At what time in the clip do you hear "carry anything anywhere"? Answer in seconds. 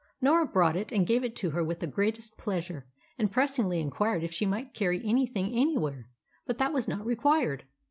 4.73-6.09